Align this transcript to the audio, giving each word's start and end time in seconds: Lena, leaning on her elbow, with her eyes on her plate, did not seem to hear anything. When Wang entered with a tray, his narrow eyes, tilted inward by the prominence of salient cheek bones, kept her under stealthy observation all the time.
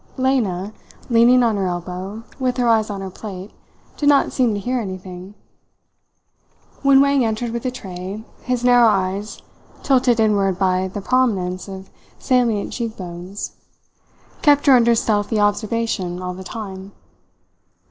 Lena, 0.17 0.73
leaning 1.11 1.43
on 1.43 1.57
her 1.57 1.67
elbow, 1.67 2.23
with 2.39 2.57
her 2.57 2.67
eyes 2.67 2.89
on 2.89 3.01
her 3.01 3.11
plate, 3.11 3.51
did 3.97 4.09
not 4.09 4.31
seem 4.33 4.51
to 4.55 4.59
hear 4.59 4.79
anything. 4.79 5.35
When 6.81 7.01
Wang 7.01 7.23
entered 7.23 7.51
with 7.51 7.67
a 7.67 7.69
tray, 7.69 8.23
his 8.41 8.63
narrow 8.63 8.87
eyes, 8.87 9.43
tilted 9.83 10.19
inward 10.19 10.57
by 10.57 10.87
the 10.87 11.01
prominence 11.01 11.67
of 11.67 11.91
salient 12.17 12.73
cheek 12.73 12.97
bones, 12.97 13.51
kept 14.41 14.65
her 14.65 14.73
under 14.75 14.95
stealthy 14.95 15.39
observation 15.39 16.19
all 16.19 16.33
the 16.33 16.43
time. 16.43 16.93